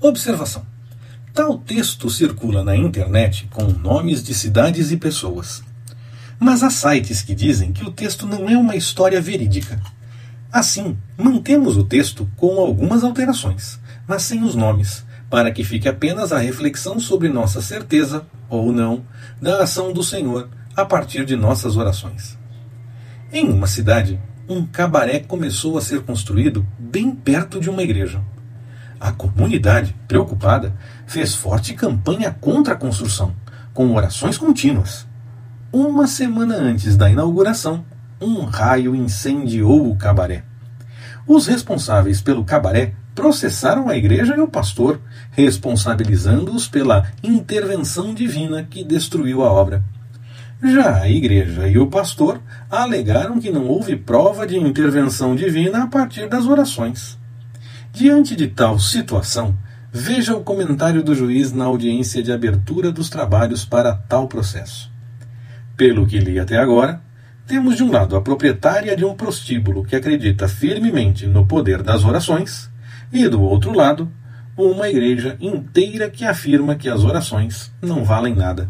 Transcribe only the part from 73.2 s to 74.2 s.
do outro lado,